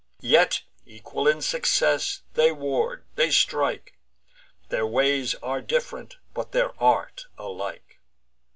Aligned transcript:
Yet 0.23 0.63
equal 0.83 1.27
in 1.27 1.43
success, 1.43 2.23
they 2.33 2.51
ward, 2.51 3.03
they 3.13 3.29
strike; 3.29 3.99
Their 4.69 4.87
ways 4.87 5.35
are 5.43 5.61
diff'rent, 5.61 6.17
but 6.33 6.53
their 6.53 6.73
art 6.81 7.27
alike. 7.37 7.99